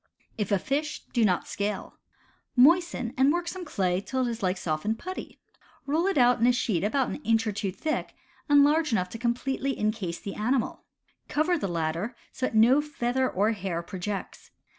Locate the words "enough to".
8.91-9.19